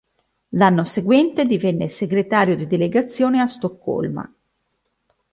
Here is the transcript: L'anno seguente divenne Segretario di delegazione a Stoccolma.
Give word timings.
L'anno 0.55 0.83
seguente 0.83 1.45
divenne 1.45 1.87
Segretario 1.87 2.55
di 2.55 2.65
delegazione 2.65 3.39
a 3.39 3.45
Stoccolma. 3.45 4.35